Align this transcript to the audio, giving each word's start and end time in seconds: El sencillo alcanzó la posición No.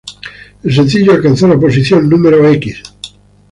El 0.63 0.73
sencillo 0.73 1.11
alcanzó 1.11 1.47
la 1.47 1.59
posición 1.59 2.09
No. 2.09 2.17